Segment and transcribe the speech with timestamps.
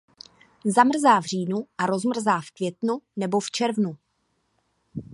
[0.65, 3.97] Zamrzá v říjnu a rozmrzá v květnu nebo v červnu.